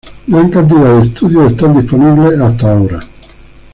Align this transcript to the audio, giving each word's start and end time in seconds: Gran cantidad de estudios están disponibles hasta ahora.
Gran 0.25 0.49
cantidad 0.49 0.95
de 0.95 1.07
estudios 1.09 1.51
están 1.51 1.77
disponibles 1.79 2.39
hasta 2.39 2.71
ahora. 2.71 3.01